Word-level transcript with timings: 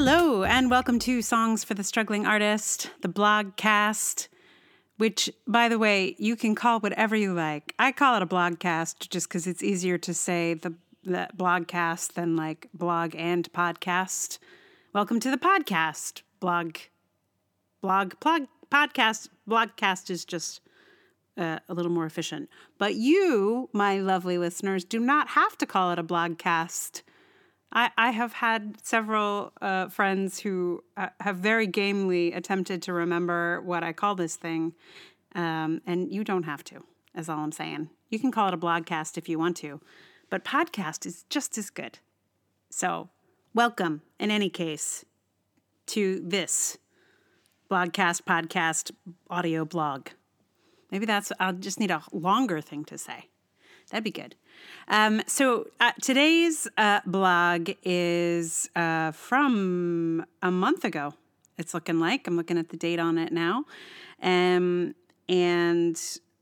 Hello, 0.00 0.44
and 0.44 0.70
welcome 0.70 1.00
to 1.00 1.20
Songs 1.22 1.64
for 1.64 1.74
the 1.74 1.82
Struggling 1.82 2.24
Artist, 2.24 2.92
the 3.00 3.08
blogcast, 3.08 4.28
which, 4.96 5.28
by 5.44 5.68
the 5.68 5.76
way, 5.76 6.14
you 6.20 6.36
can 6.36 6.54
call 6.54 6.78
whatever 6.78 7.16
you 7.16 7.34
like. 7.34 7.74
I 7.80 7.90
call 7.90 8.14
it 8.14 8.22
a 8.22 8.26
blogcast 8.26 9.08
just 9.08 9.28
because 9.28 9.48
it's 9.48 9.60
easier 9.60 9.98
to 9.98 10.14
say 10.14 10.54
the, 10.54 10.74
the 11.02 11.26
blogcast 11.36 12.12
than 12.12 12.36
like 12.36 12.68
blog 12.72 13.16
and 13.16 13.52
podcast. 13.52 14.38
Welcome 14.94 15.18
to 15.18 15.32
the 15.32 15.36
podcast. 15.36 16.22
Blog, 16.38 16.76
blog, 17.80 18.14
blog, 18.20 18.42
podcast. 18.70 19.30
Blogcast 19.50 20.10
is 20.10 20.24
just 20.24 20.60
uh, 21.36 21.58
a 21.68 21.74
little 21.74 21.90
more 21.90 22.06
efficient. 22.06 22.48
But 22.78 22.94
you, 22.94 23.68
my 23.72 23.98
lovely 23.98 24.38
listeners, 24.38 24.84
do 24.84 25.00
not 25.00 25.30
have 25.30 25.58
to 25.58 25.66
call 25.66 25.90
it 25.90 25.98
a 25.98 26.04
blogcast. 26.04 27.02
I, 27.72 27.90
I 27.98 28.10
have 28.10 28.32
had 28.32 28.76
several 28.82 29.52
uh, 29.60 29.88
friends 29.88 30.40
who 30.40 30.82
uh, 30.96 31.08
have 31.20 31.36
very 31.36 31.66
gamely 31.66 32.32
attempted 32.32 32.82
to 32.82 32.92
remember 32.92 33.60
what 33.60 33.82
I 33.82 33.92
call 33.92 34.14
this 34.14 34.36
thing, 34.36 34.74
um, 35.34 35.82
and 35.86 36.12
you 36.12 36.24
don't 36.24 36.44
have 36.44 36.64
to, 36.64 36.82
is 37.14 37.28
all 37.28 37.40
I'm 37.40 37.52
saying. 37.52 37.90
You 38.08 38.18
can 38.18 38.32
call 38.32 38.48
it 38.48 38.54
a 38.54 38.58
blogcast 38.58 39.18
if 39.18 39.28
you 39.28 39.38
want 39.38 39.56
to, 39.58 39.80
but 40.30 40.44
podcast 40.44 41.04
is 41.04 41.24
just 41.28 41.58
as 41.58 41.68
good. 41.68 41.98
So, 42.70 43.10
welcome, 43.54 44.02
in 44.18 44.30
any 44.30 44.48
case, 44.48 45.04
to 45.88 46.20
this 46.24 46.78
blogcast, 47.70 48.22
podcast, 48.22 48.92
audio 49.28 49.66
blog. 49.66 50.08
Maybe 50.90 51.04
that's, 51.04 51.32
I'll 51.38 51.52
just 51.52 51.78
need 51.78 51.90
a 51.90 52.02
longer 52.12 52.62
thing 52.62 52.84
to 52.86 52.96
say. 52.96 53.28
That'd 53.90 54.04
be 54.04 54.10
good. 54.10 54.36
Um, 54.88 55.22
so 55.26 55.68
uh, 55.80 55.92
today's 56.00 56.66
uh, 56.78 57.00
blog 57.04 57.70
is 57.82 58.70
uh, 58.74 59.12
from 59.12 60.24
a 60.42 60.50
month 60.50 60.84
ago. 60.84 61.14
It's 61.58 61.74
looking 61.74 62.00
like 62.00 62.26
I'm 62.26 62.36
looking 62.36 62.56
at 62.56 62.70
the 62.70 62.76
date 62.76 62.98
on 62.98 63.18
it 63.18 63.32
now, 63.32 63.64
um, 64.22 64.94
and 65.28 66.00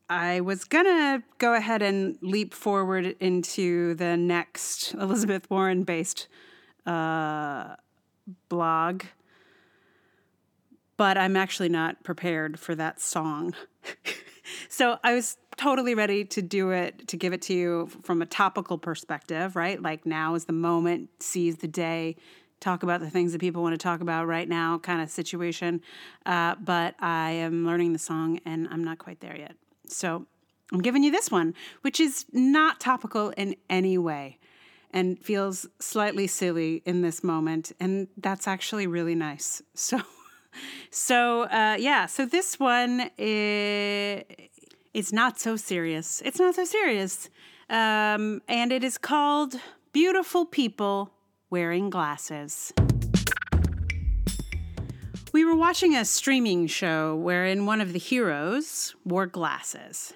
I 0.08 0.40
was 0.40 0.64
gonna 0.64 1.22
go 1.38 1.54
ahead 1.54 1.82
and 1.82 2.18
leap 2.20 2.54
forward 2.54 3.16
into 3.18 3.94
the 3.94 4.16
next 4.16 4.94
Elizabeth 5.00 5.50
Warren 5.50 5.82
based 5.82 6.28
uh, 6.84 7.74
blog, 8.48 9.04
but 10.96 11.18
I'm 11.18 11.36
actually 11.36 11.68
not 11.68 12.04
prepared 12.04 12.60
for 12.60 12.74
that 12.76 13.00
song. 13.00 13.54
so 14.68 14.98
I 15.02 15.14
was 15.14 15.38
totally 15.56 15.94
ready 15.94 16.24
to 16.24 16.42
do 16.42 16.70
it 16.70 17.08
to 17.08 17.16
give 17.16 17.32
it 17.32 17.42
to 17.42 17.54
you 17.54 17.88
from 18.02 18.22
a 18.22 18.26
topical 18.26 18.78
perspective, 18.78 19.56
right? 19.56 19.80
Like 19.80 20.06
now 20.06 20.34
is 20.34 20.44
the 20.44 20.52
moment, 20.52 21.10
seize 21.20 21.56
the 21.56 21.68
day, 21.68 22.16
talk 22.60 22.82
about 22.82 23.00
the 23.00 23.10
things 23.10 23.32
that 23.32 23.40
people 23.40 23.62
want 23.62 23.72
to 23.74 23.78
talk 23.78 24.00
about 24.00 24.26
right 24.26 24.48
now, 24.48 24.78
kind 24.78 25.00
of 25.00 25.10
situation. 25.10 25.80
Uh, 26.24 26.54
but 26.56 26.94
I 27.00 27.30
am 27.30 27.66
learning 27.66 27.92
the 27.92 27.98
song 27.98 28.40
and 28.44 28.68
I'm 28.70 28.84
not 28.84 28.98
quite 28.98 29.20
there 29.20 29.36
yet. 29.36 29.56
So 29.88 30.26
I'm 30.72 30.80
giving 30.80 31.02
you 31.02 31.10
this 31.10 31.30
one, 31.30 31.54
which 31.82 32.00
is 32.00 32.26
not 32.32 32.80
topical 32.80 33.30
in 33.30 33.56
any 33.70 33.98
way 33.98 34.38
and 34.90 35.18
feels 35.18 35.66
slightly 35.78 36.26
silly 36.26 36.82
in 36.86 37.02
this 37.02 37.22
moment. 37.22 37.72
And 37.80 38.08
that's 38.16 38.48
actually 38.48 38.86
really 38.86 39.14
nice. 39.14 39.62
So. 39.74 40.00
So 40.90 41.42
uh, 41.42 41.76
yeah, 41.78 42.06
so 42.06 42.24
this 42.24 42.58
one 42.58 43.10
is, 43.18 44.22
it's 44.96 45.12
not 45.12 45.38
so 45.38 45.56
serious. 45.56 46.22
It's 46.24 46.38
not 46.38 46.54
so 46.54 46.64
serious. 46.64 47.28
Um, 47.68 48.40
and 48.48 48.72
it 48.72 48.82
is 48.82 48.96
called 48.96 49.56
Beautiful 49.92 50.46
People 50.46 51.12
Wearing 51.50 51.90
Glasses. 51.90 52.72
We 55.34 55.44
were 55.44 55.54
watching 55.54 55.94
a 55.94 56.06
streaming 56.06 56.66
show 56.66 57.14
wherein 57.14 57.66
one 57.66 57.82
of 57.82 57.92
the 57.92 57.98
heroes 57.98 58.96
wore 59.04 59.26
glasses. 59.26 60.14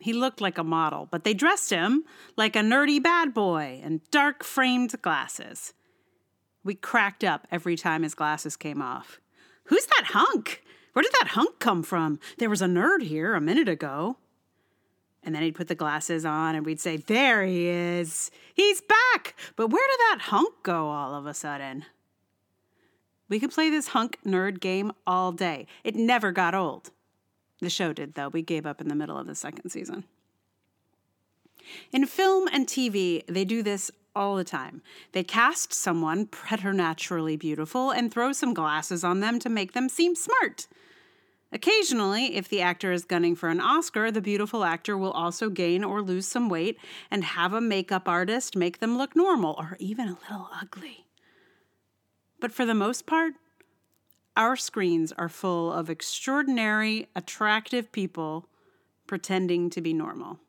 He 0.00 0.12
looked 0.12 0.40
like 0.40 0.58
a 0.58 0.64
model, 0.64 1.06
but 1.08 1.22
they 1.22 1.32
dressed 1.32 1.70
him 1.70 2.02
like 2.36 2.56
a 2.56 2.62
nerdy 2.62 3.00
bad 3.00 3.32
boy 3.32 3.80
in 3.84 4.00
dark 4.10 4.42
framed 4.42 5.00
glasses. 5.00 5.74
We 6.64 6.74
cracked 6.74 7.22
up 7.22 7.46
every 7.52 7.76
time 7.76 8.02
his 8.02 8.16
glasses 8.16 8.56
came 8.56 8.82
off. 8.82 9.20
Who's 9.66 9.86
that 9.86 10.06
hunk? 10.06 10.64
Where 10.96 11.02
did 11.02 11.12
that 11.20 11.28
hunk 11.32 11.58
come 11.58 11.82
from? 11.82 12.18
There 12.38 12.48
was 12.48 12.62
a 12.62 12.66
nerd 12.66 13.02
here 13.02 13.34
a 13.34 13.40
minute 13.40 13.68
ago. 13.68 14.16
And 15.22 15.34
then 15.34 15.42
he'd 15.42 15.54
put 15.54 15.68
the 15.68 15.74
glasses 15.74 16.24
on 16.24 16.54
and 16.54 16.64
we'd 16.64 16.80
say, 16.80 16.96
There 16.96 17.44
he 17.44 17.66
is. 17.66 18.30
He's 18.54 18.80
back. 18.80 19.36
But 19.56 19.66
where 19.68 19.86
did 19.86 19.98
that 19.98 20.28
hunk 20.30 20.54
go 20.62 20.88
all 20.88 21.14
of 21.14 21.26
a 21.26 21.34
sudden? 21.34 21.84
We 23.28 23.38
could 23.38 23.50
play 23.50 23.68
this 23.68 23.88
hunk 23.88 24.16
nerd 24.24 24.58
game 24.58 24.90
all 25.06 25.32
day. 25.32 25.66
It 25.84 25.96
never 25.96 26.32
got 26.32 26.54
old. 26.54 26.92
The 27.60 27.68
show 27.68 27.92
did, 27.92 28.14
though. 28.14 28.28
We 28.30 28.40
gave 28.40 28.64
up 28.64 28.80
in 28.80 28.88
the 28.88 28.94
middle 28.94 29.18
of 29.18 29.26
the 29.26 29.34
second 29.34 29.68
season. 29.68 30.04
In 31.92 32.06
film 32.06 32.48
and 32.50 32.66
TV, 32.66 33.22
they 33.26 33.44
do 33.44 33.62
this 33.62 33.90
all 34.14 34.34
the 34.34 34.44
time. 34.44 34.80
They 35.12 35.24
cast 35.24 35.74
someone 35.74 36.24
preternaturally 36.24 37.36
beautiful 37.36 37.90
and 37.90 38.10
throw 38.10 38.32
some 38.32 38.54
glasses 38.54 39.04
on 39.04 39.20
them 39.20 39.38
to 39.40 39.50
make 39.50 39.74
them 39.74 39.90
seem 39.90 40.14
smart. 40.14 40.66
Occasionally, 41.52 42.36
if 42.36 42.48
the 42.48 42.60
actor 42.60 42.92
is 42.92 43.04
gunning 43.04 43.36
for 43.36 43.48
an 43.48 43.60
Oscar, 43.60 44.10
the 44.10 44.20
beautiful 44.20 44.64
actor 44.64 44.98
will 44.98 45.12
also 45.12 45.48
gain 45.48 45.84
or 45.84 46.02
lose 46.02 46.26
some 46.26 46.48
weight 46.48 46.76
and 47.10 47.22
have 47.22 47.52
a 47.52 47.60
makeup 47.60 48.08
artist 48.08 48.56
make 48.56 48.80
them 48.80 48.98
look 48.98 49.14
normal 49.14 49.54
or 49.58 49.76
even 49.78 50.08
a 50.08 50.18
little 50.22 50.48
ugly. 50.60 51.06
But 52.40 52.52
for 52.52 52.66
the 52.66 52.74
most 52.74 53.06
part, 53.06 53.34
our 54.36 54.56
screens 54.56 55.12
are 55.12 55.28
full 55.28 55.72
of 55.72 55.88
extraordinary, 55.88 57.08
attractive 57.14 57.90
people 57.92 58.48
pretending 59.06 59.70
to 59.70 59.80
be 59.80 59.94
normal. 59.94 60.40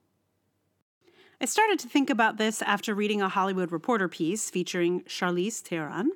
I 1.39 1.45
started 1.45 1.77
to 1.79 1.87
think 1.87 2.09
about 2.09 2.37
this 2.37 2.63
after 2.63 2.95
reading 2.95 3.21
a 3.21 3.29
Hollywood 3.29 3.71
Reporter 3.71 4.07
piece 4.07 4.49
featuring 4.49 5.01
Charlize 5.03 5.59
Theron, 5.59 6.09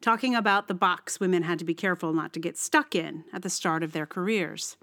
talking 0.00 0.34
about 0.34 0.66
the 0.66 0.74
box 0.74 1.20
women 1.20 1.44
had 1.44 1.60
to 1.60 1.64
be 1.64 1.74
careful 1.74 2.12
not 2.12 2.32
to 2.32 2.40
get 2.40 2.58
stuck 2.58 2.96
in 2.96 3.22
at 3.32 3.42
the 3.42 3.50
start 3.50 3.84
of 3.84 3.92
their 3.92 4.04
careers. 4.04 4.76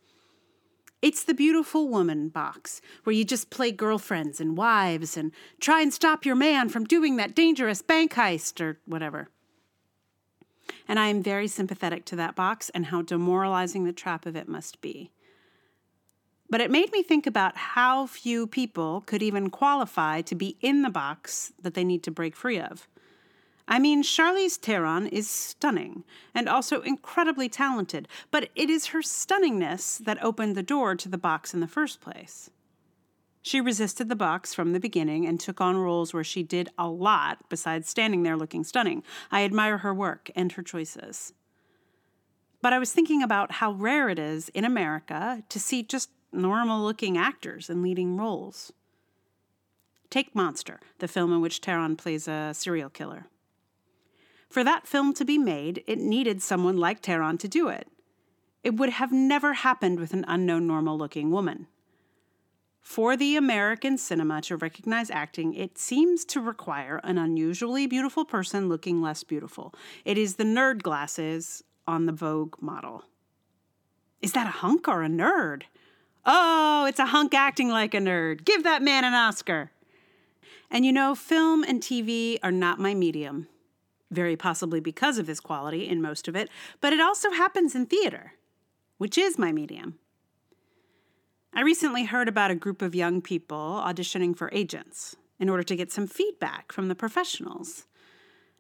It's 1.02 1.26
the 1.26 1.34
beautiful 1.34 1.90
woman 1.90 2.30
box, 2.30 2.80
where 3.04 3.14
you 3.14 3.26
just 3.26 3.50
play 3.50 3.74
girlfriends 3.74 4.40
and 4.40 4.56
wives 4.56 5.18
and 5.18 5.34
try 5.60 5.82
and 5.82 5.94
stop 5.94 6.26
your 6.26 6.36
man 6.36 6.70
from 6.70 6.86
doing 6.86 7.18
that 7.18 7.36
dangerous 7.36 7.82
bank 7.82 8.14
heist 8.14 8.62
or 8.62 8.80
whatever. 8.86 9.28
And 10.88 11.00
I 11.00 11.08
am 11.08 11.22
very 11.22 11.50
sympathetic 11.50 12.06
to 12.06 12.16
that 12.16 12.36
box 12.36 12.70
and 12.70 12.86
how 12.86 13.02
demoralizing 13.02 13.84
the 13.84 13.92
trap 13.92 14.26
of 14.26 14.38
it 14.38 14.48
must 14.48 14.80
be. 14.80 15.12
But 16.52 16.60
it 16.60 16.70
made 16.70 16.92
me 16.92 17.02
think 17.02 17.26
about 17.26 17.56
how 17.56 18.06
few 18.06 18.46
people 18.46 19.02
could 19.08 19.24
even 19.24 19.50
qualify 19.50 20.22
to 20.24 20.36
be 20.36 20.58
in 20.60 20.82
the 20.82 20.90
box 20.90 21.54
that 21.62 21.76
they 21.76 21.86
need 21.86 22.04
to 22.04 22.12
break 22.12 22.36
free 22.36 22.60
of. 22.60 22.90
I 23.70 23.80
mean, 23.80 24.04
Charlize 24.04 24.58
Theron 24.58 25.08
is 25.08 25.30
stunning 25.30 26.04
and 26.36 26.50
also 26.50 26.82
incredibly 26.82 27.48
talented, 27.48 28.10
but 28.32 28.50
it 28.54 28.70
is 28.70 28.88
her 28.88 29.00
stunningness 29.00 30.00
that 30.00 30.22
opened 30.22 30.58
the 30.58 30.62
door 30.62 30.94
to 30.96 31.08
the 31.08 31.18
box 31.18 31.54
in 31.54 31.62
the 31.62 31.68
first 31.68 32.02
place. 32.02 32.50
She 33.42 33.62
resisted 33.62 34.10
the 34.10 34.16
box 34.16 34.54
from 34.54 34.74
the 34.74 34.80
beginning 34.80 35.26
and 35.26 35.40
took 35.40 35.62
on 35.62 35.78
roles 35.78 36.14
where 36.14 36.24
she 36.24 36.44
did 36.44 36.70
a 36.78 36.90
lot 36.90 37.38
besides 37.48 37.90
standing 37.90 38.24
there 38.24 38.36
looking 38.36 38.66
stunning. 38.66 39.04
I 39.32 39.46
admire 39.46 39.78
her 39.80 39.94
work 39.94 40.30
and 40.36 40.52
her 40.52 40.64
choices. 40.64 41.32
But 42.62 42.74
I 42.74 42.80
was 42.80 42.92
thinking 42.92 43.24
about 43.24 43.54
how 43.54 43.72
rare 43.72 44.10
it 44.10 44.20
is 44.20 44.50
in 44.50 44.66
America 44.66 45.44
to 45.48 45.60
see 45.60 45.82
just 45.82 46.10
normal 46.32 46.82
looking 46.82 47.18
actors 47.18 47.70
in 47.70 47.82
leading 47.82 48.18
roles. 48.18 48.72
Take 50.10 50.36
Monster, 50.36 50.80
the 51.00 51.08
film 51.08 51.32
in 51.32 51.42
which 51.42 51.60
Theron 51.60 51.96
plays 51.96 52.28
a 52.28 52.54
serial 52.54 52.90
killer. 52.90 53.28
For 54.50 54.64
that 54.64 54.88
film 54.88 55.14
to 55.14 55.24
be 55.24 55.38
made, 55.38 55.84
it 55.88 56.00
needed 56.00 56.42
someone 56.42 56.76
like 56.76 57.02
Theron 57.02 57.38
to 57.38 57.48
do 57.48 57.70
it. 57.70 57.88
It 58.64 58.76
would 58.76 58.90
have 58.90 59.12
never 59.12 59.54
happened 59.54 60.00
with 60.00 60.14
an 60.14 60.26
unknown 60.28 60.68
normal 60.68 60.98
looking 60.98 61.32
woman. 61.32 61.68
For 62.82 63.16
the 63.16 63.38
American 63.38 63.98
cinema 63.98 64.42
to 64.42 64.58
recognize 64.58 65.10
acting, 65.10 65.54
it 65.54 65.78
seems 65.78 66.26
to 66.26 66.42
require 66.42 67.00
an 67.04 67.18
unusually 67.18 67.88
beautiful 67.88 68.26
person 68.26 68.68
looking 68.68 69.02
less 69.02 69.24
beautiful. 69.24 69.74
It 70.04 70.18
is 70.18 70.36
the 70.36 70.44
nerd 70.44 70.82
glasses 70.82 71.64
on 71.88 72.06
the 72.06 72.12
Vogue 72.12 72.56
model. 72.60 73.04
Is 74.22 74.34
that 74.34 74.48
a 74.48 74.52
hunk 74.52 74.88
or 74.88 75.04
a 75.04 75.08
nerd? 75.08 75.64
Oh, 76.26 76.86
it's 76.86 77.00
a 77.00 77.08
hunk 77.08 77.34
acting 77.34 77.70
like 77.70 77.94
a 77.94 77.98
nerd. 77.98 78.46
Give 78.46 78.64
that 78.64 78.84
man 78.84 79.04
an 79.04 79.14
Oscar. 79.14 79.72
And 80.70 80.86
you 80.86 80.94
know, 80.94 81.16
film 81.16 81.64
and 81.64 81.82
TV 81.82 82.38
are 82.44 82.52
not 82.52 82.80
my 82.80 82.94
medium, 82.94 83.48
very 84.10 84.38
possibly 84.38 84.80
because 84.80 85.18
of 85.18 85.26
this 85.26 85.40
quality 85.40 85.88
in 85.88 86.02
most 86.02 86.28
of 86.28 86.36
it, 86.36 86.50
but 86.80 86.94
it 86.94 87.02
also 87.02 87.32
happens 87.32 87.76
in 87.76 87.88
theater, 87.88 88.34
which 88.98 89.18
is 89.18 89.38
my 89.38 89.52
medium. 89.52 89.98
I 91.54 91.62
recently 91.62 92.06
heard 92.06 92.30
about 92.30 92.52
a 92.52 92.56
group 92.56 92.82
of 92.82 92.96
young 92.96 93.22
people 93.22 93.82
auditioning 93.84 94.38
for 94.38 94.50
agents 94.54 95.18
in 95.40 95.50
order 95.50 95.64
to 95.64 95.76
get 95.76 95.92
some 95.92 96.08
feedback 96.08 96.72
from 96.72 96.88
the 96.88 96.96
professionals. 96.96 97.86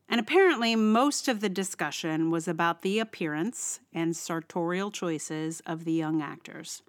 And 0.09 0.19
apparently, 0.19 0.75
most 0.75 1.29
of 1.29 1.39
the 1.39 1.47
discussion 1.47 2.31
was 2.31 2.49
about 2.49 2.81
the 2.81 2.99
appearance 2.99 3.79
and 3.93 4.17
sartorial 4.17 4.91
choices 4.91 5.61
of 5.65 5.85
the 5.85 5.93
young 5.93 6.21
actors. 6.21 6.81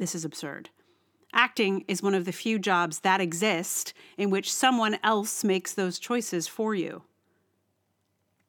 This 0.00 0.14
is 0.14 0.24
absurd. 0.24 0.70
Acting 1.34 1.84
is 1.86 2.02
one 2.02 2.14
of 2.14 2.24
the 2.24 2.32
few 2.32 2.58
jobs 2.58 3.00
that 3.00 3.20
exist 3.20 3.92
in 4.16 4.30
which 4.30 4.50
someone 4.50 4.98
else 5.04 5.44
makes 5.44 5.74
those 5.74 5.98
choices 5.98 6.48
for 6.48 6.74
you. 6.74 7.02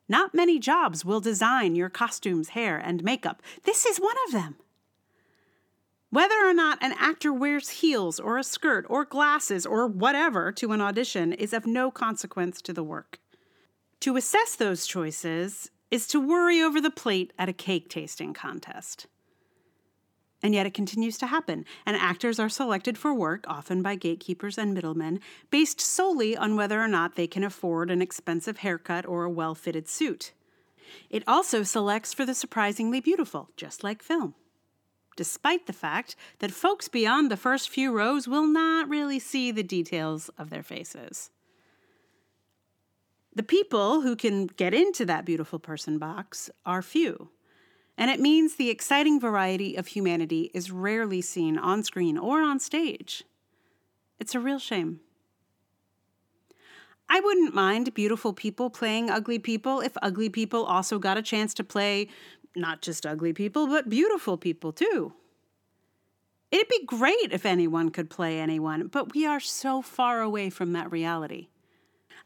Not 0.08 0.34
many 0.34 0.60
jobs 0.60 1.04
will 1.04 1.20
design 1.20 1.76
your 1.76 1.90
costumes, 1.90 2.50
hair, 2.50 2.78
and 2.78 3.04
makeup. 3.04 3.42
This 3.64 3.86
is 3.86 4.00
one 4.00 4.16
of 4.26 4.32
them. 4.32 4.56
Whether 6.10 6.36
or 6.36 6.54
not 6.54 6.82
an 6.82 6.94
actor 6.98 7.34
wears 7.34 7.82
heels 7.82 8.18
or 8.18 8.38
a 8.38 8.46
skirt 8.46 8.86
or 8.90 9.04
glasses 9.04 9.66
or 9.66 9.88
whatever 9.88 10.54
to 10.54 10.72
an 10.72 10.80
audition 10.80 11.34
is 11.34 11.52
of 11.52 11.68
no 11.68 11.92
consequence 11.92 12.62
to 12.62 12.72
the 12.72 12.84
work. 12.84 13.20
To 14.00 14.16
assess 14.16 14.56
those 14.56 14.88
choices 14.88 15.70
is 15.92 16.08
to 16.08 16.26
worry 16.26 16.62
over 16.62 16.80
the 16.80 16.90
plate 16.90 17.34
at 17.38 17.50
a 17.50 17.54
cake 17.54 17.90
tasting 17.90 18.34
contest. 18.34 19.08
And 20.44 20.56
yet 20.56 20.66
it 20.66 20.74
continues 20.74 21.18
to 21.20 21.28
happen, 21.28 21.66
and 21.86 21.96
actors 21.96 22.40
are 22.40 22.50
selected 22.50 22.98
for 22.98 23.14
work, 23.14 23.46
often 23.48 23.82
by 23.82 23.96
gatekeepers 23.96 24.58
and 24.58 24.74
middlemen, 24.74 25.20
based 25.52 25.80
solely 25.80 26.36
on 26.36 26.56
whether 26.56 26.82
or 26.82 26.88
not 26.88 27.16
they 27.16 27.28
can 27.28 27.44
afford 27.44 27.92
an 27.92 28.02
expensive 28.02 28.58
haircut 28.58 29.06
or 29.06 29.24
a 29.24 29.30
well 29.30 29.54
fitted 29.54 29.88
suit. 29.88 30.34
It 31.10 31.24
also 31.28 31.64
selects 31.64 32.14
for 32.14 32.26
the 32.26 32.34
surprisingly 32.34 33.00
beautiful, 33.00 33.50
just 33.56 33.84
like 33.84 34.02
film. 34.02 34.34
Despite 35.16 35.68
the 35.68 35.74
fact 35.74 36.16
that 36.40 36.52
folks 36.52 36.88
beyond 36.88 37.30
the 37.30 37.38
first 37.38 37.70
few 37.70 37.92
rows 37.92 38.28
will 38.28 38.48
not 38.48 38.90
really 38.90 39.20
see 39.20 39.52
the 39.52 39.64
details 39.64 40.30
of 40.38 40.50
their 40.50 40.64
faces. 40.64 41.30
The 43.34 43.44
people 43.44 44.02
who 44.02 44.16
can 44.16 44.48
get 44.48 44.74
into 44.74 45.06
that 45.06 45.26
beautiful 45.26 45.60
person 45.60 45.98
box 45.98 46.50
are 46.66 46.82
few. 46.82 47.30
And 48.02 48.10
it 48.10 48.20
means 48.20 48.56
the 48.56 48.72
exciting 48.72 49.20
variety 49.20 49.76
of 49.76 49.86
humanity 49.86 50.50
is 50.56 50.72
rarely 50.72 51.22
seen 51.22 51.60
on 51.60 51.84
screen 51.84 52.18
or 52.18 52.42
on 52.42 52.60
stage. 52.60 53.24
It's 54.20 54.34
a 54.34 54.40
real 54.40 54.58
shame. 54.58 55.02
I 57.08 57.20
wouldn't 57.20 57.54
mind 57.54 57.94
beautiful 57.94 58.34
people 58.34 58.72
playing 58.72 59.12
ugly 59.12 59.38
people 59.38 59.82
if 59.82 59.96
ugly 60.02 60.30
people 60.30 60.64
also 60.64 60.98
got 60.98 61.20
a 61.20 61.22
chance 61.22 61.54
to 61.54 61.64
play 61.64 62.08
not 62.56 62.82
just 62.82 63.06
ugly 63.06 63.34
people, 63.34 63.68
but 63.68 63.88
beautiful 63.88 64.36
people 64.36 64.72
too. 64.72 65.14
It'd 66.50 66.70
be 66.70 66.84
great 66.84 67.32
if 67.32 67.46
anyone 67.46 67.92
could 67.92 68.10
play 68.10 68.40
anyone, 68.40 68.88
but 68.88 69.14
we 69.14 69.28
are 69.28 69.40
so 69.40 69.84
far 69.84 70.22
away 70.22 70.50
from 70.50 70.74
that 70.74 70.92
reality. 70.92 71.50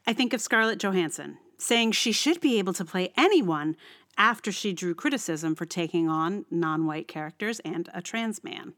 I 0.08 0.14
think 0.14 0.32
of 0.32 0.40
Scarlett 0.40 0.80
Johansson 0.80 1.38
saying 1.58 1.92
she 1.92 2.12
should 2.12 2.42
be 2.42 2.60
able 2.60 2.74
to 2.74 2.86
play 2.86 3.12
anyone 3.18 3.76
after 4.18 4.52
she 4.52 4.74
drew 4.74 4.96
criticism 4.96 5.56
for 5.56 5.66
taking 5.66 6.08
on 6.08 6.46
non 6.50 6.86
white 6.86 7.08
characters 7.08 7.60
and 7.62 7.90
a 7.94 8.02
trans 8.02 8.44
man. 8.44 8.74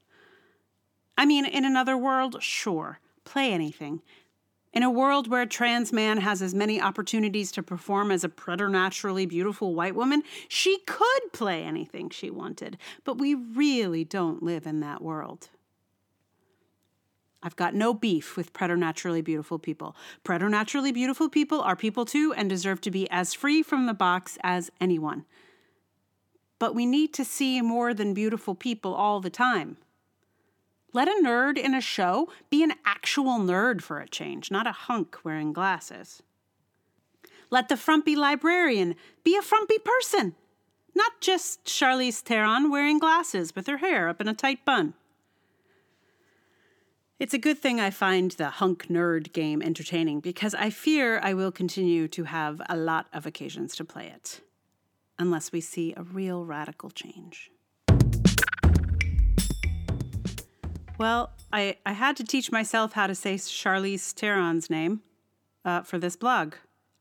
I 1.18 1.26
mean, 1.26 1.46
in 1.46 1.66
another 1.66 1.98
world, 1.98 2.42
sure, 2.42 3.00
play 3.24 3.52
anything. 3.52 4.02
In 4.74 4.84
a 4.84 4.92
world 4.92 5.28
where 5.28 5.42
a 5.42 5.48
trans 5.48 5.92
man 5.92 6.18
has 6.18 6.42
as 6.42 6.54
many 6.54 6.80
opportunities 6.80 7.52
to 7.54 7.64
perform 7.64 8.12
as 8.12 8.24
a 8.24 8.30
preternaturally 8.30 9.26
beautiful 9.26 9.74
white 9.74 9.96
woman, 9.96 10.22
she 10.48 10.80
could 10.86 11.34
play 11.34 11.64
anything 11.64 12.10
she 12.10 12.30
wanted. 12.30 12.78
But 13.04 13.18
we 13.18 13.34
really 13.34 14.04
don't 14.04 14.44
live 14.44 14.68
in 14.68 14.82
that 14.82 15.02
world. 15.02 15.50
I've 17.48 17.56
got 17.56 17.74
no 17.74 17.94
beef 17.94 18.36
with 18.36 18.52
preternaturally 18.52 19.22
beautiful 19.22 19.58
people. 19.58 19.96
Preternaturally 20.26 20.92
beautiful 20.92 21.30
people 21.30 21.62
are 21.62 21.78
people 21.78 22.04
too 22.04 22.34
and 22.36 22.50
deserve 22.50 22.82
to 22.82 22.92
be 22.92 23.10
as 23.10 23.34
free 23.34 23.64
from 23.64 23.86
the 23.86 23.94
box 23.94 24.38
as 24.44 24.70
anyone. 24.82 25.24
But 26.60 26.76
we 26.76 26.86
need 26.86 27.14
to 27.14 27.24
see 27.24 27.62
more 27.62 27.94
than 27.94 28.14
beautiful 28.14 28.54
people 28.54 28.94
all 28.94 29.22
the 29.22 29.30
time. 29.30 29.78
Let 30.92 31.08
a 31.08 31.22
nerd 31.24 31.58
in 31.58 31.74
a 31.74 31.80
show 31.80 32.28
be 32.50 32.64
an 32.64 32.74
actual 32.84 33.40
nerd 33.40 33.82
for 33.82 34.02
a 34.02 34.10
change, 34.10 34.52
not 34.52 34.68
a 34.68 34.74
hunk 34.74 35.16
wearing 35.24 35.54
glasses. 35.54 36.22
Let 37.50 37.70
the 37.70 37.78
frumpy 37.78 38.18
librarian 38.18 38.96
be 39.24 39.38
a 39.38 39.42
frumpy 39.42 39.78
person, 39.80 40.36
not 40.94 41.22
just 41.22 41.64
Charlize 41.64 42.20
Theron 42.20 42.70
wearing 42.70 43.00
glasses 43.00 43.56
with 43.56 43.68
her 43.68 43.78
hair 43.78 44.10
up 44.10 44.20
in 44.20 44.28
a 44.28 44.34
tight 44.34 44.66
bun. 44.66 44.96
It's 47.20 47.34
a 47.34 47.40
good 47.40 47.58
thing 47.58 47.80
I 47.80 47.90
find 47.90 48.30
the 48.30 48.52
hunk 48.52 48.90
nerd 48.90 49.34
game 49.34 49.64
entertaining 49.64 50.20
because 50.20 50.54
I 50.54 50.70
fear 50.70 51.20
I 51.24 51.34
will 51.34 51.52
continue 51.52 52.08
to 52.10 52.26
have 52.26 52.62
a 52.70 52.78
lot 52.78 53.08
of 53.12 53.26
occasions 53.26 53.76
to 53.78 53.84
play 53.84 54.06
it, 54.06 54.42
unless 55.18 55.52
we 55.52 55.60
see 55.60 55.96
a 55.98 56.04
real 56.04 56.46
radical 56.46 56.92
change. 56.92 57.50
Well, 61.00 61.32
I, 61.52 61.78
I 61.88 61.94
had 61.94 62.18
to 62.18 62.24
teach 62.24 62.52
myself 62.52 62.94
how 62.94 63.08
to 63.08 63.16
say 63.16 63.34
Charlize 63.34 64.14
Theron's 64.14 64.70
name 64.70 65.02
uh, 65.66 65.82
for 65.82 65.98
this 65.98 66.16
blog. 66.16 66.54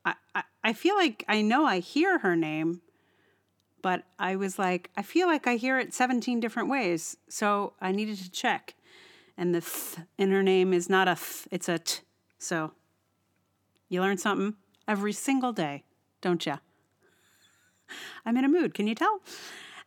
I, 0.03 0.15
I, 0.33 0.43
I 0.63 0.73
feel 0.73 0.95
like 0.95 1.25
I 1.27 1.43
know 1.43 1.67
I 1.67 1.77
hear 1.77 2.17
her 2.19 2.35
name, 2.35 2.81
but 3.83 4.03
I 4.17 4.35
was 4.35 4.57
like, 4.57 4.89
I 4.97 5.03
feel 5.03 5.27
like 5.27 5.45
I 5.45 5.57
hear 5.57 5.77
it 5.77 5.93
17 5.93 6.39
different 6.39 6.69
ways. 6.69 7.17
So 7.29 7.73
I 7.79 7.91
needed 7.91 8.17
to 8.17 8.31
check 8.31 8.73
and 9.37 9.53
the 9.53 9.61
th 9.61 9.99
in 10.17 10.31
her 10.31 10.43
name 10.43 10.73
is 10.73 10.89
not 10.89 11.07
a 11.07 11.15
th, 11.15 11.47
it's 11.51 11.69
a 11.69 11.79
t. 11.79 12.01
So 12.39 12.71
you 13.89 14.01
learn 14.01 14.17
something 14.17 14.55
every 14.87 15.13
single 15.13 15.53
day, 15.53 15.83
don't 16.21 16.45
you? 16.45 16.55
I'm 18.25 18.37
in 18.37 18.45
a 18.45 18.49
mood, 18.49 18.73
can 18.73 18.87
you 18.87 18.95
tell? 18.95 19.21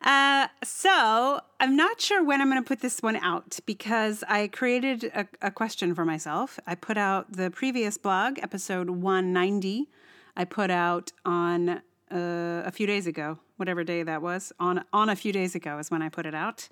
Uh, 0.02 0.46
so 0.64 1.40
I'm 1.60 1.76
not 1.76 2.00
sure 2.00 2.24
when 2.24 2.40
I'm 2.40 2.50
going 2.50 2.62
to 2.62 2.66
put 2.66 2.80
this 2.80 3.02
one 3.02 3.16
out 3.16 3.58
because 3.66 4.24
I 4.26 4.48
created 4.48 5.04
a, 5.14 5.26
a 5.42 5.50
question 5.50 5.94
for 5.94 6.06
myself. 6.06 6.58
I 6.66 6.74
put 6.74 6.96
out 6.96 7.32
the 7.32 7.50
previous 7.50 7.98
blog, 7.98 8.38
episode 8.42 8.88
190. 8.88 9.90
I 10.36 10.44
put 10.46 10.70
out 10.70 11.12
on 11.26 11.68
uh, 11.68 12.62
a 12.64 12.70
few 12.72 12.86
days 12.86 13.06
ago, 13.06 13.38
whatever 13.56 13.84
day 13.84 14.02
that 14.02 14.22
was. 14.22 14.52
On 14.58 14.84
on 14.92 15.10
a 15.10 15.16
few 15.16 15.32
days 15.32 15.54
ago 15.54 15.78
is 15.78 15.90
when 15.90 16.00
I 16.00 16.08
put 16.08 16.24
it 16.24 16.34
out. 16.34 16.68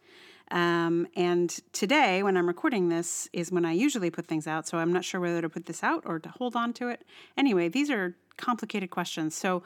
Um, 0.50 1.06
and 1.14 1.50
today, 1.72 2.22
when 2.22 2.36
I'm 2.36 2.46
recording 2.46 2.88
this, 2.88 3.28
is 3.32 3.52
when 3.52 3.64
I 3.64 3.72
usually 3.72 4.10
put 4.10 4.26
things 4.26 4.46
out. 4.46 4.66
So 4.66 4.78
I'm 4.78 4.92
not 4.92 5.04
sure 5.04 5.20
whether 5.20 5.42
to 5.42 5.48
put 5.48 5.66
this 5.66 5.82
out 5.82 6.04
or 6.06 6.18
to 6.18 6.28
hold 6.28 6.56
on 6.56 6.72
to 6.74 6.88
it. 6.88 7.04
Anyway, 7.36 7.68
these 7.68 7.90
are 7.90 8.16
complicated 8.36 8.90
questions. 8.90 9.34
So, 9.34 9.62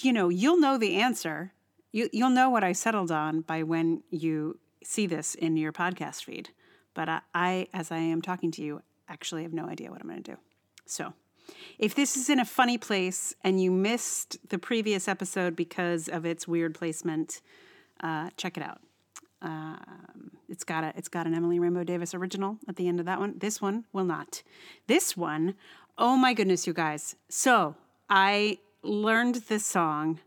you 0.00 0.12
know, 0.12 0.28
you'll 0.28 0.60
know 0.60 0.78
the 0.78 0.96
answer. 0.96 1.52
You, 1.90 2.08
you'll 2.12 2.30
know 2.30 2.50
what 2.50 2.62
I 2.62 2.72
settled 2.72 3.10
on 3.10 3.40
by 3.40 3.62
when 3.62 4.02
you 4.10 4.58
see 4.84 5.06
this 5.06 5.34
in 5.34 5.56
your 5.56 5.72
podcast 5.72 6.24
feed. 6.24 6.50
But 6.94 7.08
I, 7.08 7.20
I 7.34 7.68
as 7.72 7.90
I 7.90 7.98
am 7.98 8.22
talking 8.22 8.50
to 8.52 8.62
you, 8.62 8.82
actually 9.08 9.42
have 9.42 9.52
no 9.52 9.66
idea 9.66 9.90
what 9.90 10.00
I'm 10.00 10.08
going 10.08 10.22
to 10.22 10.32
do. 10.32 10.38
So, 10.86 11.14
if 11.78 11.94
this 11.94 12.16
is 12.16 12.30
in 12.30 12.38
a 12.38 12.44
funny 12.44 12.78
place 12.78 13.34
and 13.42 13.60
you 13.60 13.70
missed 13.70 14.38
the 14.48 14.58
previous 14.58 15.08
episode 15.08 15.56
because 15.56 16.08
of 16.08 16.24
its 16.24 16.46
weird 16.46 16.74
placement, 16.74 17.40
uh, 18.00 18.30
check 18.36 18.56
it 18.56 18.62
out. 18.62 18.80
Um, 19.42 20.30
it's 20.48 20.64
got 20.64 20.84
a 20.84 20.92
it's 20.96 21.08
got 21.08 21.26
an 21.26 21.34
Emily 21.34 21.58
Rainbow 21.58 21.82
Davis 21.82 22.14
original 22.14 22.58
at 22.68 22.76
the 22.76 22.88
end 22.88 23.00
of 23.00 23.06
that 23.06 23.18
one. 23.18 23.34
This 23.38 23.60
one 23.60 23.84
will 23.92 24.04
not. 24.04 24.42
This 24.86 25.16
one, 25.16 25.54
oh 25.98 26.16
my 26.16 26.32
goodness, 26.32 26.66
you 26.66 26.72
guys. 26.72 27.16
So 27.28 27.74
I 28.08 28.58
learned 28.82 29.36
this 29.48 29.66
song, 29.66 30.20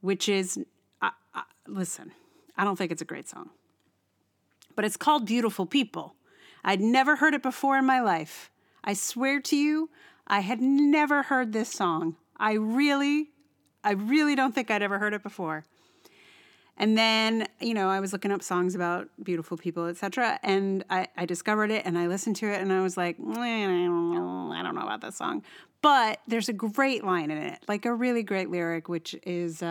which 0.00 0.28
is 0.28 0.58
uh, 1.02 1.10
uh, 1.34 1.42
listen. 1.68 2.12
I 2.56 2.64
don't 2.64 2.76
think 2.76 2.90
it's 2.90 3.02
a 3.02 3.06
great 3.06 3.28
song, 3.28 3.50
but 4.74 4.84
it's 4.84 4.96
called 4.96 5.26
"Beautiful 5.26 5.66
People." 5.66 6.14
I'd 6.64 6.80
never 6.80 7.16
heard 7.16 7.34
it 7.34 7.42
before 7.42 7.76
in 7.76 7.84
my 7.84 8.00
life. 8.00 8.50
I 8.82 8.94
swear 8.94 9.40
to 9.42 9.56
you, 9.56 9.90
I 10.26 10.40
had 10.40 10.60
never 10.60 11.22
heard 11.22 11.52
this 11.52 11.70
song. 11.70 12.16
I 12.36 12.54
really, 12.54 13.30
I 13.84 13.92
really 13.92 14.34
don't 14.34 14.54
think 14.54 14.70
I'd 14.70 14.82
ever 14.82 14.98
heard 14.98 15.14
it 15.14 15.22
before. 15.22 15.64
And 16.78 16.96
then, 16.96 17.48
you 17.60 17.74
know, 17.74 17.88
I 17.88 18.00
was 18.00 18.12
looking 18.12 18.30
up 18.30 18.42
songs 18.42 18.74
about 18.74 19.08
beautiful 19.22 19.56
people, 19.56 19.86
etc. 19.86 20.38
And 20.42 20.84
I, 20.90 21.08
I 21.16 21.24
discovered 21.24 21.70
it 21.70 21.86
and 21.86 21.96
I 21.96 22.06
listened 22.06 22.36
to 22.36 22.48
it 22.48 22.60
and 22.60 22.72
I 22.72 22.82
was 22.82 22.96
like, 22.96 23.16
I 23.18 23.22
don't 23.22 24.14
know, 24.14 24.52
I 24.52 24.62
don't 24.62 24.74
know 24.74 24.82
about 24.82 25.00
this 25.00 25.16
song. 25.16 25.42
But 25.80 26.20
there's 26.26 26.48
a 26.48 26.52
great 26.52 27.04
line 27.04 27.30
in 27.30 27.38
it, 27.38 27.62
like 27.68 27.84
a 27.86 27.94
really 27.94 28.22
great 28.22 28.50
lyric, 28.50 28.88
which 28.88 29.14
is, 29.22 29.62
uh, 29.62 29.66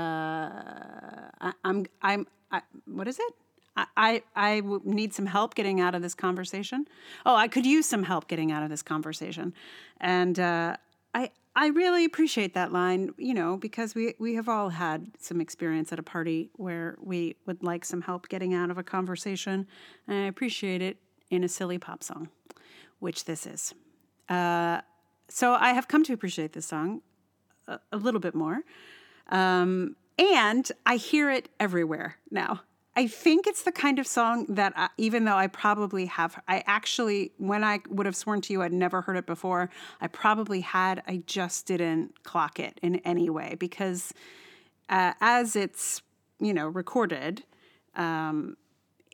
I, 1.42 1.54
I'm, 1.64 1.86
I'm, 2.02 2.28
I, 2.52 2.62
what 2.86 3.08
is 3.08 3.20
it? 3.20 3.34
I, 3.78 3.86
I, 3.98 4.24
I 4.36 4.62
need 4.84 5.14
some 5.14 5.26
help 5.26 5.56
getting 5.56 5.82
out 5.82 5.94
of 5.94 6.02
this 6.02 6.16
conversation. 6.16 6.88
Oh, 7.26 7.36
I 7.36 7.48
could 7.48 7.66
use 7.66 7.86
some 7.86 8.04
help 8.04 8.28
getting 8.28 8.52
out 8.52 8.64
of 8.64 8.70
this 8.70 8.82
conversation. 8.82 9.54
And 10.00 10.40
uh, 10.40 10.78
I, 11.14 11.32
I 11.58 11.68
really 11.68 12.04
appreciate 12.04 12.54
that 12.56 12.74
line, 12.74 13.14
you 13.18 13.34
know, 13.34 13.56
because 13.56 13.96
we, 13.96 14.14
we 14.20 14.36
have 14.36 14.50
all 14.50 14.70
had 14.70 15.12
some 15.20 15.40
experience 15.40 15.94
at 15.94 16.00
a 16.00 16.04
party 16.04 16.50
where 16.56 16.98
we 17.02 17.38
would 17.46 17.64
like 17.64 17.86
some 17.86 18.02
help 18.02 18.28
getting 18.28 18.54
out 18.54 18.70
of 18.70 18.78
a 18.78 18.84
conversation. 18.84 19.66
And 20.08 20.18
I 20.18 20.28
appreciate 20.28 20.82
it 20.82 20.98
in 21.30 21.46
a 21.46 21.48
silly 21.48 21.78
pop 21.78 22.04
song, 22.04 22.30
which 23.00 23.24
this 23.24 23.46
is. 23.46 23.74
Uh, 24.28 24.82
so 25.30 25.54
I 25.54 25.70
have 25.70 25.88
come 25.88 26.04
to 26.04 26.14
appreciate 26.14 26.52
this 26.52 26.66
song 26.66 27.02
a, 27.68 27.80
a 27.92 27.98
little 27.98 28.20
bit 28.20 28.36
more. 28.36 28.60
Um, 29.30 29.96
and 30.20 30.70
I 30.86 30.98
hear 30.98 31.32
it 31.32 31.50
everywhere 31.60 32.18
now. 32.30 32.62
I 32.98 33.08
think 33.08 33.46
it's 33.46 33.64
the 33.64 33.72
kind 33.74 34.00
of 34.00 34.08
song 34.08 34.46
that, 34.50 34.72
I, 34.76 34.90
even 34.98 35.26
though 35.26 35.36
I 35.36 35.48
probably 35.48 36.06
have, 36.06 36.42
I 36.48 36.64
actually, 36.66 37.32
when 37.38 37.64
I 37.64 37.80
would 37.90 38.06
have 38.06 38.16
sworn 38.16 38.40
to 38.42 38.54
you 38.54 38.62
I'd 38.62 38.72
never 38.72 39.02
heard 39.02 39.18
it 39.18 39.26
before, 39.26 39.70
I 40.00 40.08
probably 40.08 40.62
had, 40.62 41.04
I 41.06 41.22
just 41.26 41.66
didn't 41.66 42.24
clock 42.24 42.60
it 42.60 42.80
in 42.82 42.98
any 42.98 43.30
way 43.30 43.56
because 43.60 44.14
uh, 44.90 45.14
as 45.20 45.56
it's, 45.56 46.02
you 46.40 46.54
know, 46.54 46.68
recorded, 46.68 47.44
um, 47.96 48.58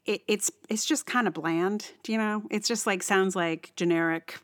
it, 0.05 0.21
it's 0.27 0.51
it's 0.69 0.85
just 0.85 1.05
kind 1.05 1.27
of 1.27 1.33
bland, 1.33 1.91
do 2.03 2.11
you 2.11 2.17
know. 2.17 2.43
It's 2.49 2.67
just 2.67 2.87
like 2.87 3.03
sounds 3.03 3.35
like 3.35 3.71
generic 3.75 4.39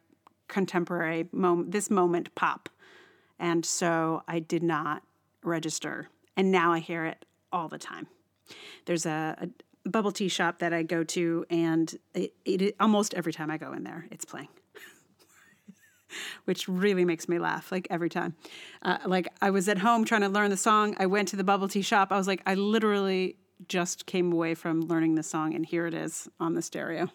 contemporary 0.48 1.28
moment, 1.32 1.72
this 1.72 1.90
moment 1.90 2.34
pop, 2.36 2.70
and 3.40 3.66
so 3.66 4.24
I 4.28 4.40
did 4.40 4.64
not 4.64 5.02
register, 5.44 6.10
and 6.36 6.52
now 6.52 6.74
I 6.74 6.80
hear 6.80 7.06
it 7.06 7.26
all 7.52 7.68
the 7.68 7.80
time. 7.80 8.08
There's 8.86 9.06
a, 9.06 9.50
a 9.86 9.90
bubble 9.90 10.12
tea 10.12 10.28
shop 10.28 10.60
that 10.60 10.74
I 10.74 10.84
go 10.84 11.04
to, 11.04 11.46
and 11.50 11.94
it, 12.14 12.34
it 12.46 12.76
almost 12.80 13.14
every 13.14 13.34
time 13.34 13.50
I 13.50 13.58
go 13.58 13.74
in 13.74 13.84
there, 13.84 14.08
it's 14.12 14.26
playing. 14.26 14.50
Which 16.46 16.68
really 16.68 17.06
makes 17.06 17.28
me 17.28 17.40
laugh, 17.40 17.72
like 17.72 17.88
every 17.90 18.10
time. 18.10 18.36
Uh, 18.82 18.98
like 19.06 19.28
I 19.42 19.50
was 19.50 19.68
at 19.68 19.78
home 19.80 20.06
trying 20.06 20.22
to 20.22 20.30
learn 20.30 20.50
the 20.50 20.58
song. 20.58 20.96
I 21.00 21.06
went 21.06 21.28
to 21.30 21.36
the 21.36 21.44
bubble 21.44 21.68
tea 21.68 21.82
shop. 21.82 22.12
I 22.12 22.18
was 22.18 22.28
like, 22.28 22.42
I 22.46 22.56
literally 22.56 23.38
just 23.68 24.06
came 24.06 24.32
away 24.32 24.54
from 24.54 24.82
learning 24.82 25.16
the 25.16 25.24
song, 25.24 25.54
and 25.54 25.66
here 25.66 25.88
it 25.88 25.94
is 25.94 26.30
on 26.40 26.54
the 26.54 26.62
stereo. 26.62 27.10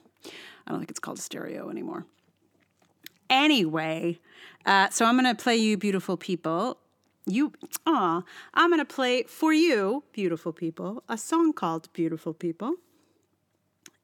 I 0.67 0.71
don't 0.71 0.79
think 0.79 0.91
it's 0.91 1.01
called 1.01 1.19
a 1.19 1.23
stereo 1.23 1.71
anymore. 1.71 2.07
Anyway, 3.31 4.19
uh, 4.67 4.91
so 4.91 5.07
I'm 5.07 5.19
going 5.19 5.35
to 5.35 5.43
play 5.43 5.57
you 5.57 5.77
Beautiful 5.77 6.17
People 6.17 6.79
you 7.27 7.53
ah 7.87 8.23
i'm 8.55 8.71
going 8.71 8.79
to 8.79 8.85
play 8.85 9.23
for 9.23 9.53
you 9.53 10.03
beautiful 10.13 10.53
people 10.53 11.03
a 11.09 11.17
song 11.17 11.53
called 11.53 11.93
beautiful 11.93 12.35
people. 12.35 12.75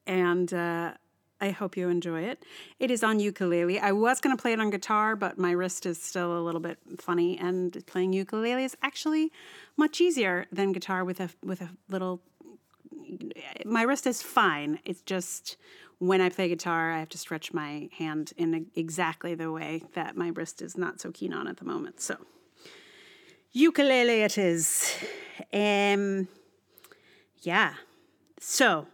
And 0.07 0.51
uh, 0.53 0.93
i 1.41 1.51
hope 1.51 1.77
you 1.77 1.89
enjoy 1.89 2.21
it. 2.21 2.43
It 2.79 2.89
is 2.91 3.03
on 3.03 3.19
ukulele. 3.19 3.79
I 3.79 3.91
was 3.91 4.19
going 4.19 4.35
to 4.35 4.41
play 4.41 4.53
it 4.53 4.59
on 4.59 4.69
guitar 4.69 5.15
but 5.15 5.37
my 5.37 5.51
wrist 5.51 5.85
is 5.85 6.01
still 6.01 6.37
a 6.37 6.41
little 6.41 6.61
bit 6.61 6.79
funny 6.99 7.37
and 7.37 7.85
playing 7.85 8.13
ukulele 8.13 8.63
is 8.63 8.75
actually 8.81 9.31
much 9.77 10.01
easier 10.01 10.45
than 10.51 10.71
guitar 10.71 11.03
with 11.03 11.19
a 11.19 11.29
with 11.43 11.61
a 11.61 11.69
little 11.89 12.21
my 13.65 13.81
wrist 13.83 14.07
is 14.07 14.21
fine. 14.21 14.79
It's 14.85 15.01
just 15.01 15.57
when 15.99 16.21
I 16.21 16.29
play 16.29 16.47
guitar, 16.47 16.91
I 16.91 16.99
have 16.99 17.09
to 17.09 17.17
stretch 17.17 17.53
my 17.53 17.89
hand 17.97 18.33
in 18.37 18.67
exactly 18.75 19.35
the 19.35 19.51
way 19.51 19.83
that 19.93 20.15
my 20.15 20.29
wrist 20.29 20.61
is 20.61 20.77
not 20.77 21.01
so 21.01 21.11
keen 21.11 21.33
on 21.33 21.47
at 21.47 21.57
the 21.57 21.65
moment. 21.65 21.99
So 21.99 22.17
ukulele 23.51 24.21
it 24.21 24.37
is. 24.37 24.93
Um, 25.53 26.27
yeah. 27.41 27.73
So, 28.39 28.87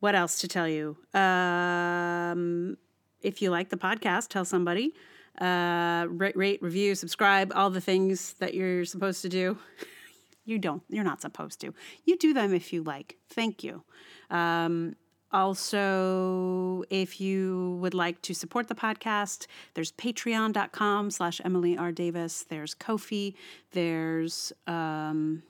what 0.00 0.14
else 0.14 0.40
to 0.40 0.48
tell 0.48 0.68
you? 0.68 0.96
Um, 1.14 2.76
if 3.20 3.42
you 3.42 3.50
like 3.50 3.68
the 3.70 3.76
podcast, 3.76 4.28
tell 4.28 4.44
somebody. 4.44 4.94
Uh, 5.40 6.06
rate, 6.08 6.36
rate, 6.36 6.62
review, 6.62 6.94
subscribe, 6.94 7.52
all 7.54 7.70
the 7.70 7.80
things 7.80 8.34
that 8.34 8.54
you're 8.54 8.84
supposed 8.84 9.22
to 9.22 9.28
do. 9.28 9.58
you 10.44 10.58
don't. 10.58 10.82
You're 10.88 11.04
not 11.04 11.20
supposed 11.20 11.60
to. 11.60 11.72
You 12.04 12.16
do 12.18 12.34
them 12.34 12.52
if 12.54 12.72
you 12.72 12.82
like. 12.82 13.16
Thank 13.28 13.64
you. 13.64 13.84
Um, 14.30 14.96
also, 15.32 16.84
if 16.90 17.20
you 17.20 17.78
would 17.80 17.94
like 17.94 18.20
to 18.22 18.34
support 18.34 18.68
the 18.68 18.74
podcast, 18.74 19.46
there's 19.74 19.92
patreon.com 19.92 21.10
slash 21.10 21.40
Emily 21.44 21.76
R. 21.76 21.92
Davis. 21.92 22.44
There's 22.48 22.74
Ko-fi. 22.74 23.34
There's 23.72 24.52
um, 24.66 25.42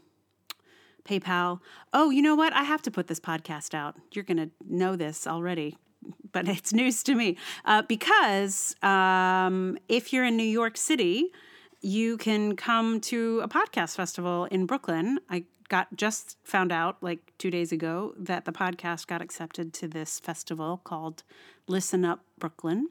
PayPal. 1.04 1.60
Oh, 1.92 2.10
you 2.10 2.22
know 2.22 2.34
what? 2.34 2.52
I 2.52 2.62
have 2.62 2.82
to 2.82 2.90
put 2.90 3.06
this 3.06 3.20
podcast 3.20 3.75
out. 3.75 3.96
You're 4.12 4.25
going 4.25 4.37
to 4.37 4.50
know 4.68 4.96
this 4.96 5.26
already, 5.26 5.78
but 6.32 6.49
it's 6.56 6.72
news 6.72 7.02
to 7.04 7.14
me. 7.14 7.37
Uh, 7.64 7.82
because 7.82 8.75
um, 8.82 9.78
if 9.88 10.12
you're 10.12 10.25
in 10.25 10.37
New 10.37 10.42
York 10.42 10.76
City, 10.76 11.32
you 11.80 12.18
can 12.18 12.54
come 12.56 13.00
to 13.00 13.40
a 13.40 13.49
podcast 13.49 13.96
festival 13.96 14.44
in 14.46 14.66
Brooklyn. 14.66 15.18
I 15.30 15.44
got 15.71 15.97
just 15.97 16.37
found 16.45 16.71
out 16.73 16.99
like 17.00 17.33
two 17.39 17.50
days 17.50 17.73
ago 17.73 18.12
that 18.19 18.45
the 18.45 18.53
podcast 18.53 19.07
got 19.07 19.23
accepted 19.23 19.73
to 19.75 19.89
this 19.89 20.21
festival 20.21 20.83
called 20.85 21.23
Listen 21.67 22.05
Up 22.05 22.21
Brooklyn. 22.39 22.89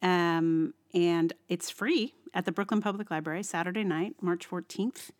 Um, 0.00 0.74
and 0.92 1.32
it's 1.48 1.70
free 1.70 2.14
at 2.34 2.44
the 2.44 2.50
Brooklyn 2.50 2.80
Public 2.80 3.10
Library 3.10 3.44
Saturday 3.44 3.84
night, 3.84 4.16
March 4.20 4.48
14th. 4.48 5.10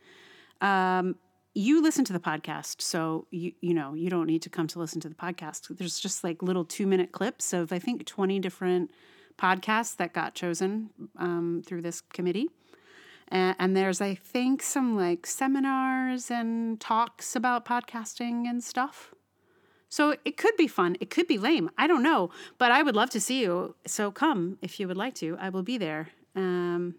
Um, 0.61 1.17
you 1.55 1.83
listen 1.83 2.05
to 2.07 2.13
the 2.15 2.19
podcast, 2.19 2.81
so 2.81 3.27
you 3.31 3.53
you 3.61 3.75
know 3.75 3.93
you 3.93 4.09
don't 4.09 4.27
need 4.27 4.41
to 4.43 4.49
come 4.49 4.67
to 4.69 4.79
listen 4.79 5.03
to 5.03 5.09
the 5.11 5.15
podcast. 5.15 5.77
There's 5.77 6.01
just 6.01 6.25
like 6.25 6.43
little 6.43 6.65
two 6.65 6.87
minute 6.87 7.13
clips 7.13 7.53
of 7.53 7.73
I 7.73 7.79
think 7.79 8.07
20 8.07 8.39
different 8.39 8.91
podcasts 9.39 9.95
that 9.97 10.15
got 10.15 10.35
chosen 10.35 10.89
um, 11.19 11.63
through 11.67 11.83
this 11.83 12.01
committee. 12.01 12.49
And, 13.33 13.57
and 13.59 13.77
there's, 13.77 14.01
I 14.03 14.15
think, 14.15 14.63
some 14.63 14.95
like 14.95 15.27
seminars 15.27 16.31
and 16.31 16.79
talks 16.79 17.35
about 17.35 17.65
podcasting 17.65 18.47
and 18.47 18.63
stuff. 18.63 19.15
So 19.89 20.17
it 20.25 20.37
could 20.37 20.57
be 20.57 20.69
fun. 20.69 20.97
It 21.01 21.11
could 21.11 21.27
be 21.27 21.39
lame. 21.39 21.71
I 21.79 21.87
don't 21.87 22.03
know. 22.03 22.31
But 22.59 22.71
I 22.71 22.83
would 22.83 22.95
love 22.95 23.11
to 23.11 23.21
see 23.21 23.41
you. 23.41 23.75
So 23.87 24.11
come 24.11 24.59
if 24.61 24.79
you 24.79 24.87
would 24.87 24.99
like 24.99 25.15
to. 25.17 25.37
I 25.41 25.49
will 25.49 25.63
be 25.63 25.79
there. 25.79 26.11
Um, 26.37 26.97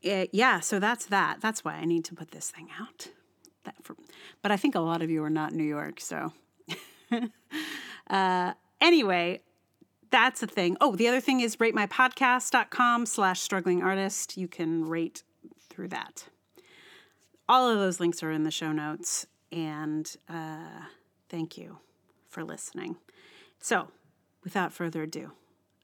it, 0.00 0.08
eh, 0.08 0.26
yeah, 0.32 0.60
so 0.60 0.78
that's 0.78 1.06
that. 1.06 1.40
That's 1.40 1.64
why 1.64 1.74
I 1.74 1.84
need 1.84 2.04
to 2.06 2.14
put 2.14 2.30
this 2.30 2.50
thing 2.50 2.68
out. 2.80 3.08
For, 3.82 3.96
but 4.42 4.50
I 4.50 4.56
think 4.56 4.74
a 4.74 4.80
lot 4.80 5.02
of 5.02 5.10
you 5.10 5.22
are 5.22 5.30
not 5.30 5.52
in 5.52 5.58
New 5.58 5.64
York. 5.64 6.00
So 6.00 6.32
uh, 8.10 8.52
anyway, 8.80 9.42
that's 10.12 10.42
a 10.42 10.46
thing. 10.46 10.76
Oh, 10.80 10.94
the 10.94 11.08
other 11.08 11.20
thing 11.20 11.40
is 11.40 11.56
ratemypodcast.com 11.56 13.06
slash 13.06 13.40
struggling 13.40 13.82
artist. 13.82 14.36
You 14.36 14.46
can 14.46 14.84
rate 14.88 15.24
through 15.68 15.88
that. 15.88 16.28
All 17.48 17.68
of 17.68 17.78
those 17.78 17.98
links 17.98 18.22
are 18.22 18.30
in 18.30 18.44
the 18.44 18.50
show 18.50 18.70
notes. 18.70 19.26
And 19.50 20.14
uh, 20.28 20.84
thank 21.28 21.58
you 21.58 21.78
for 22.28 22.44
listening. 22.44 22.96
So, 23.58 23.88
without 24.44 24.72
further 24.72 25.02
ado, 25.02 25.32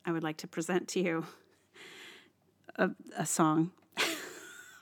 I 0.07 0.13
would 0.13 0.23
like 0.23 0.37
to 0.39 0.47
present 0.47 0.89
to 0.89 1.01
you 1.01 1.27
a, 2.77 2.91
a 3.17 3.27
song. 3.27 3.73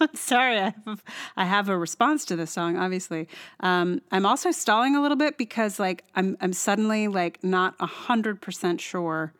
Sorry, 0.14 0.58
I 0.58 0.74
have, 0.84 1.04
I 1.36 1.44
have, 1.44 1.68
a 1.68 1.78
response 1.78 2.24
to 2.26 2.36
this 2.36 2.50
song. 2.50 2.76
Obviously, 2.76 3.28
um, 3.60 4.00
I'm 4.10 4.26
also 4.26 4.50
stalling 4.50 4.96
a 4.96 5.02
little 5.02 5.16
bit 5.16 5.38
because, 5.38 5.78
like, 5.78 6.04
I'm 6.14 6.36
I'm 6.40 6.52
suddenly 6.52 7.08
like 7.08 7.42
not 7.42 7.74
hundred 7.80 8.40
percent 8.40 8.80
sure 8.80 9.32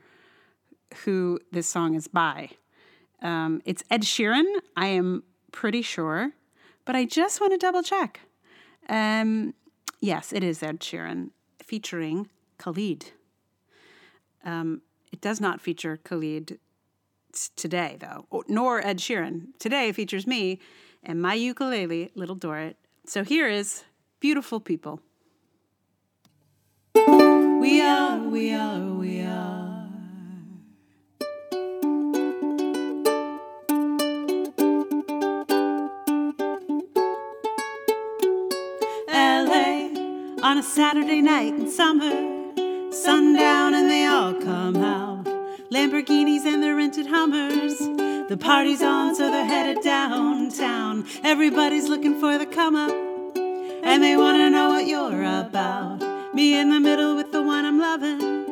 who 1.05 1.39
this 1.53 1.67
song 1.67 1.95
is 1.95 2.09
by. 2.09 2.51
Um, 3.23 3.63
it's 3.65 3.83
Ed 3.91 4.03
Sheeran, 4.03 4.45
I 4.77 4.87
am 4.87 5.23
pretty 5.53 5.83
sure, 5.83 6.33
but 6.85 6.95
I 6.95 7.05
just 7.05 7.41
want 7.41 7.53
to 7.53 7.59
double 7.59 7.83
check. 7.83 8.21
Um, 8.89 9.55
yes, 10.01 10.33
it 10.33 10.45
is 10.45 10.63
Ed 10.63 10.81
Sheeran 10.81 11.31
featuring 11.63 12.29
Khalid. 12.59 13.13
Um, 14.45 14.83
it 15.13 15.21
does 15.21 15.41
not 15.41 15.61
feature 15.61 15.97
Khalid 15.97 16.59
today, 17.57 17.97
though, 18.01 18.27
oh, 18.33 18.45
nor 18.49 18.85
Ed 18.85 18.99
Sheeran. 18.99 19.49
Today 19.59 19.93
features 19.93 20.27
me 20.27 20.59
and 21.03 21.21
my 21.21 21.35
ukulele, 21.35 22.11
Little 22.15 22.37
Dorrit. 22.37 22.75
So 23.07 23.23
here 23.25 23.49
is 23.49 23.85
Beautiful 24.21 24.61
People. 24.61 25.01
We 26.95 27.81
are, 27.83 28.19
we 28.19 28.53
are, 28.53 28.95
we 28.95 29.23
are. 29.23 29.89
LA 39.09 39.89
on 40.43 40.59
a 40.59 40.63
Saturday 40.63 41.21
night 41.21 41.55
in 41.55 41.71
summer. 41.71 42.37
Sundown 42.93 43.75
and 43.75 43.91
they 43.91 44.07
all 44.07 44.35
come 44.35 44.77
out. 44.77 45.16
Lamborghinis 45.77 46.47
and 46.47 46.63
their 46.63 46.75
rented 46.75 47.07
Hummers. 47.07 47.77
The 48.31 48.39
party's 48.41 48.81
on, 48.81 49.15
so 49.15 49.31
they're 49.31 49.45
headed 49.45 49.85
downtown. 49.85 51.05
Everybody's 51.23 51.87
looking 51.87 52.19
for 52.19 52.39
the 52.39 52.47
come 52.47 52.75
up, 52.75 52.91
and 53.85 54.03
they 54.03 54.17
wanna 54.17 54.49
know 54.49 54.71
what 54.71 54.87
you're 54.87 55.23
about. 55.23 56.35
Me 56.35 56.59
in 56.59 56.71
the 56.71 56.81
middle 56.81 57.15
with 57.15 57.31
the 57.31 57.43
one 57.43 57.67
I'm 57.67 57.79
loving. 57.79 58.47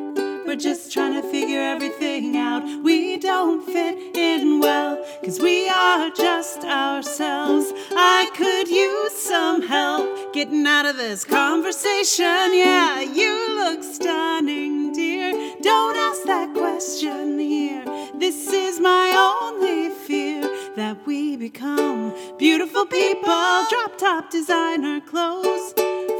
We're 0.45 0.55
just 0.55 0.93
trying 0.93 1.19
to 1.19 1.27
figure 1.27 1.59
everything 1.59 2.37
out. 2.37 2.61
We 2.83 3.17
don't 3.17 3.65
fit 3.65 4.15
in 4.15 4.59
well, 4.59 5.03
cause 5.23 5.39
we 5.39 5.67
are 5.67 6.11
just 6.11 6.63
ourselves. 6.63 7.73
I 7.89 8.29
could 8.35 8.67
use 8.67 9.13
some 9.13 9.63
help 9.63 10.31
getting 10.31 10.67
out 10.67 10.85
of 10.85 10.97
this 10.97 11.23
conversation. 11.23 12.53
Yeah, 12.53 13.01
you 13.01 13.55
look 13.55 13.83
stunning, 13.83 14.93
dear. 14.93 15.55
Don't 15.63 15.97
ask 15.97 16.21
that 16.25 16.53
question 16.85 17.39
here. 17.39 17.83
This 18.13 18.53
is 18.53 18.79
my 18.79 19.09
only 19.17 19.89
fear 19.89 20.41
that 20.75 20.95
we 21.07 21.35
become 21.35 22.13
beautiful 22.37 22.85
people. 22.85 23.65
Drop 23.71 23.97
top 23.97 24.29
designer 24.29 25.01
clothes, 25.01 25.73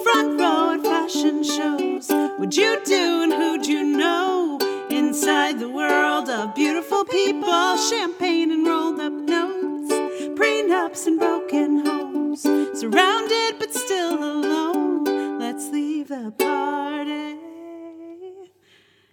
front 0.04 0.40
row 0.40 0.74
at 0.74 0.82
fashion 0.82 1.44
shows. 1.44 2.10
Would 2.40 2.56
you 2.56 2.82
do 2.84 3.22
and 3.24 3.34
who'd 3.34 3.68
you 3.68 3.84
know? 3.84 4.58
Inside 4.90 5.60
the 5.60 5.70
world 5.70 6.30
of 6.30 6.56
beautiful 6.56 7.06
people, 7.06 7.78
champagne 7.78 8.52
and 8.52 8.66
rolled 8.66 9.00
up 9.00 9.14
notes, 9.14 9.94
prenups 10.40 11.06
and 11.06 11.20
broken 11.20 11.86
homes, 11.86 12.42
surrounded 12.74 13.60
but 13.60 13.72
still 13.72 14.18
alone. 14.18 15.38
Let's 15.38 15.70
leave 15.70 16.08
the 16.08 16.34
party. 16.40 17.35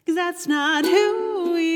Cause 0.05 0.17
that's 0.17 0.49
not 0.49 0.85
who 0.85 1.53
we 1.55 1.72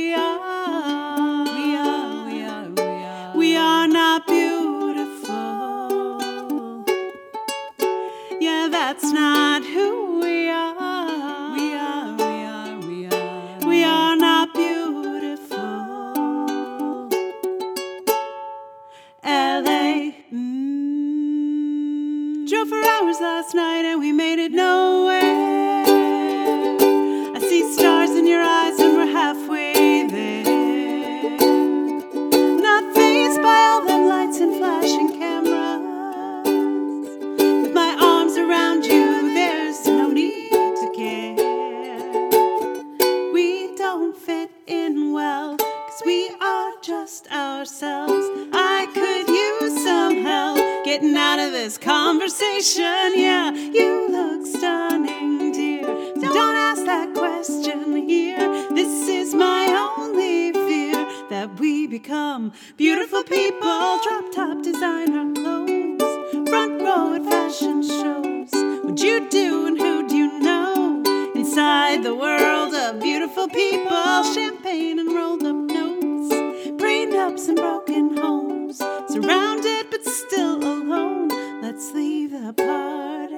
beautiful 62.97 63.25
people. 63.25 64.01
Drop 64.05 64.33
top 64.33 64.63
designer 64.63 65.31
clothes, 65.35 66.49
front 66.49 66.81
row 66.81 67.13
at 67.15 67.25
fashion 67.25 67.83
shows. 67.83 68.51
Would 68.85 68.99
you 69.01 69.29
do 69.29 69.67
and 69.67 69.79
who'd 69.79 70.11
you 70.11 70.41
know? 70.41 71.03
Inside 71.35 72.03
the 72.03 72.15
world 72.15 72.73
of 72.75 72.99
beautiful 73.03 73.49
people, 73.49 74.23
champagne 74.33 74.99
and 74.99 75.13
rolled 75.13 75.45
up 75.45 75.57
notes, 75.57 76.35
prenups 76.81 77.49
and 77.49 77.59
broken 77.59 78.17
homes, 78.17 78.79
surrounded 79.11 79.91
but 79.91 80.03
still 80.03 80.57
alone. 80.57 81.29
Let's 81.61 81.93
leave 81.93 82.31
the 82.31 82.55
party. 82.55 83.37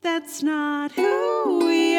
That's 0.00 0.42
not 0.42 0.92
who 0.92 1.66
we 1.66 1.98